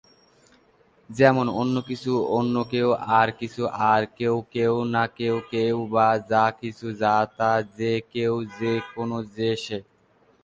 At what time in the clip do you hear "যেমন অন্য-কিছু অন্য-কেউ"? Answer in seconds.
1.09-2.93